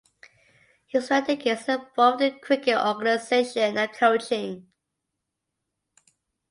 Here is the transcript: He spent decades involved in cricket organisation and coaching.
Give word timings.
He 0.87 0.99
spent 0.99 1.27
decades 1.27 1.69
involved 1.69 2.23
in 2.23 2.39
cricket 2.39 2.75
organisation 2.75 3.77
and 3.77 3.93
coaching. 3.93 4.65